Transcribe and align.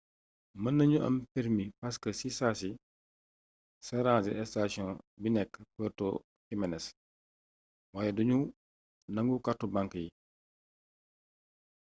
mën 0.61 0.73
nañu 0.77 0.97
am 1.07 1.15
permi 1.33 1.65
park 1.79 2.03
si 2.19 2.27
saasi 2.37 2.69
ca 3.85 3.95
ranger 4.05 4.37
sation 4.53 4.89
bi 5.21 5.29
nek 5.35 5.51
puerto 5.73 6.07
jiménes 6.47 6.85
waaye 7.93 8.11
du 8.17 8.21
ñu 8.29 8.39
nangu 9.15 9.35
kàrtu 9.45 9.65
bank 9.75 9.91
yi 10.03 10.07